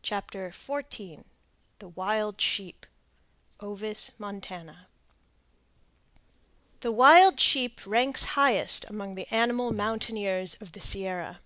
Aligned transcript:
CHAPTER 0.00 0.48
XIV 0.54 1.24
THE 1.80 1.88
WILD 1.88 2.40
SHEEP 2.40 2.86
(Ovis 3.60 4.10
montana) 4.18 4.88
The 6.80 6.90
wild 6.92 7.38
sheep 7.38 7.82
ranks 7.86 8.24
highest 8.40 8.88
among 8.88 9.16
the 9.16 9.28
animal 9.30 9.72
mountaineers 9.74 10.54
of 10.62 10.72
the 10.72 10.80
Sierra. 10.80 11.40